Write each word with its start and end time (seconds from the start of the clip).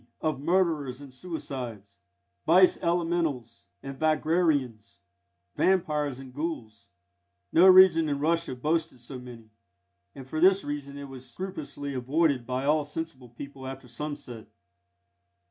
_(of 0.19 0.39
murderers 0.41 0.99
and 0.99 1.13
suicides) 1.13 1.99
Vice 2.47 2.81
Elementals 2.81 3.67
and 3.83 3.99
Vagrarians, 3.99 4.97
vampires 5.55 6.17
and 6.17 6.33
ghouls; 6.33 6.89
no 7.53 7.67
region 7.67 8.09
in 8.09 8.17
Russia 8.19 8.55
boasted 8.55 8.99
so 8.99 9.19
many, 9.19 9.51
and 10.15 10.27
for 10.27 10.39
this 10.39 10.63
reason 10.63 10.97
it 10.97 11.03
was 11.03 11.29
scrupulously 11.29 11.93
avoided 11.93 12.47
by 12.47 12.65
all 12.65 12.83
sensible 12.83 13.29
people 13.29 13.67
after 13.67 13.87
sunset. 13.87 14.47